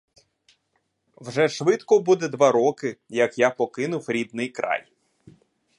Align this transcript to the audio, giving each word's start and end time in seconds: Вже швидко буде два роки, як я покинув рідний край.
Вже 1.17 1.49
швидко 1.49 1.99
буде 1.99 2.27
два 2.27 2.51
роки, 2.51 2.97
як 3.09 3.37
я 3.37 3.49
покинув 3.49 4.05
рідний 4.09 4.49
край. 4.49 4.87